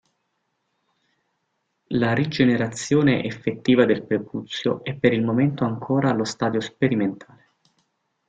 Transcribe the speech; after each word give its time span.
La 1.89 2.15
rigenerazione 2.15 3.23
effettiva 3.23 3.85
del 3.85 4.01
prepuzio 4.03 4.83
è 4.83 4.95
per 4.95 5.13
il 5.13 5.23
momento 5.23 5.63
ancora 5.63 6.09
allo 6.09 6.23
stadio 6.23 6.59
sperimentale. 6.59 7.47